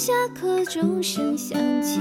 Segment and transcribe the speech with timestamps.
[0.00, 2.00] 下课钟声响起，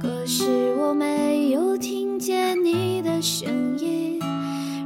[0.00, 4.20] 可是我没有听见你的声音，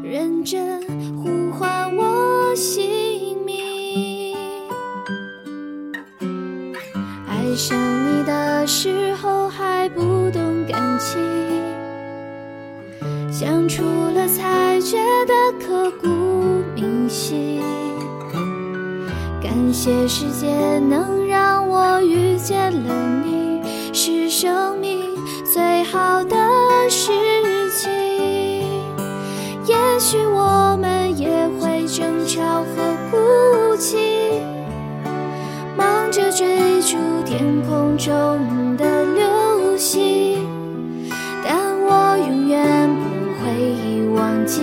[0.03, 0.81] 认真
[1.19, 4.35] 呼唤我姓名。
[7.29, 10.01] 爱上你的时候还不
[10.31, 11.21] 懂感情。
[13.31, 16.07] 相处了才觉得刻骨
[16.75, 17.61] 铭心，
[19.47, 22.93] 感谢世界能让我遇见了
[23.25, 24.99] 你，是生命
[25.45, 26.37] 最好的
[26.91, 27.13] 事
[27.71, 27.89] 情。
[29.65, 31.29] 也许我们也
[31.61, 34.43] 会争吵和哭泣，
[35.77, 40.45] 忙着追逐天空中的流星，
[41.45, 43.17] 但我永远不。
[43.39, 44.61] 会忘记，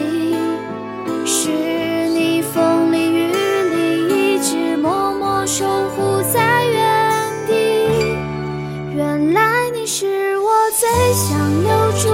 [10.83, 12.09] 最想留住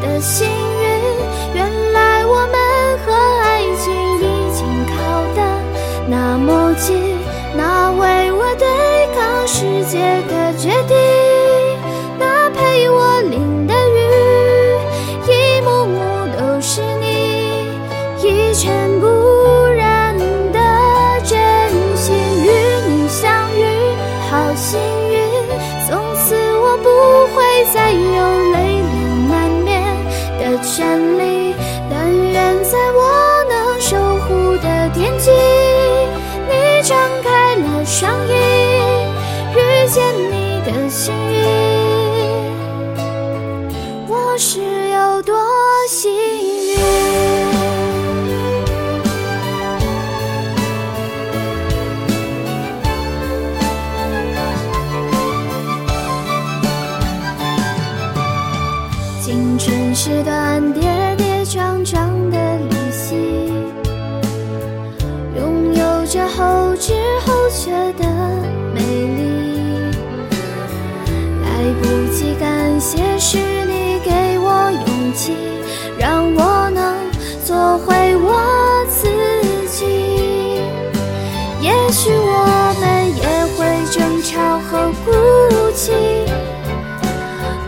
[0.00, 0.84] 的幸运，
[1.54, 2.56] 原来我们
[3.04, 4.22] 和爱情已
[4.54, 4.94] 经靠
[5.34, 5.42] 得
[6.08, 7.18] 那么近，
[7.56, 8.64] 那为我对
[9.12, 10.96] 抗世界的决定，
[12.16, 13.98] 那陪我淋的雨，
[15.26, 15.96] 一幕幕。
[16.38, 17.72] 都是你
[18.22, 19.06] 一尘不
[30.76, 31.54] 山里。
[31.88, 33.00] 但愿在我
[33.48, 33.96] 能守
[34.26, 35.30] 护的天际，
[36.50, 38.32] 你张开了双翼，
[39.56, 41.40] 遇见你的幸运，
[44.06, 44.60] 我是
[44.90, 45.34] 有多
[45.88, 46.45] 幸运。
[59.66, 60.80] 青春是段跌
[61.18, 63.16] 跌撞撞的旅行，
[65.36, 66.92] 拥有着后知
[67.24, 68.08] 后觉的
[68.72, 69.90] 美丽。
[71.42, 71.48] 来
[71.82, 71.84] 不
[72.14, 75.34] 及感谢，是你给我勇气，
[75.98, 76.94] 让我能
[77.44, 79.08] 做回我自
[79.66, 79.84] 己。
[81.60, 82.84] 也许我们
[83.16, 83.26] 也
[83.56, 85.92] 会争吵和哭泣。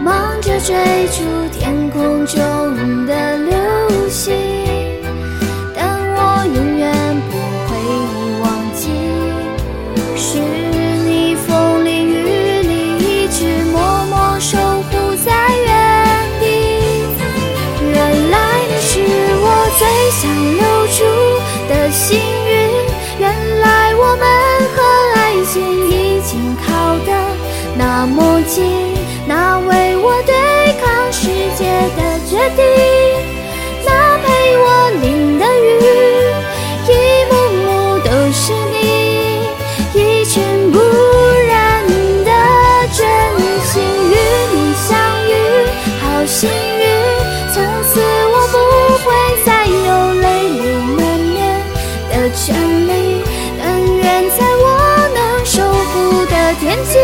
[0.00, 0.74] 忙着追
[1.08, 1.22] 逐
[1.52, 2.36] 天天空中
[3.06, 4.34] 的流星，
[5.74, 6.92] 但我永远
[7.30, 7.68] 不会
[8.42, 8.90] 忘记，
[10.14, 10.38] 是
[11.06, 15.66] 你风里雨里一直默默守护在原
[16.40, 16.44] 地。
[17.80, 18.36] 原来
[18.68, 19.00] 你是
[19.40, 19.46] 我
[19.78, 20.28] 最想
[20.58, 20.98] 留住
[21.70, 22.52] 的幸运，
[23.18, 24.22] 原来我们
[24.74, 24.76] 和
[25.16, 25.56] 爱情
[25.88, 27.10] 已经靠得
[27.78, 28.87] 那么近。
[32.48, 32.62] 的决定，
[33.84, 33.88] 那
[34.18, 34.26] 陪
[34.58, 34.64] 我
[35.02, 35.66] 淋的雨，
[36.88, 36.90] 一
[37.30, 37.32] 幕
[37.64, 37.66] 幕
[37.98, 38.76] 都是你
[39.94, 40.78] 一尘不
[41.46, 41.86] 染
[42.24, 42.30] 的
[42.92, 43.00] 真
[43.64, 43.74] 心。
[44.10, 44.14] 与
[44.54, 44.88] 你相
[45.28, 45.30] 遇，
[46.00, 46.50] 好幸运，
[47.52, 48.54] 从此我不
[49.04, 49.06] 会
[49.44, 49.76] 再有
[50.20, 50.62] 泪流
[50.96, 51.36] 满面
[52.10, 52.46] 的权
[52.88, 52.90] 利。
[53.60, 53.62] 但
[53.96, 54.66] 愿在我
[55.14, 56.98] 能守护的天际，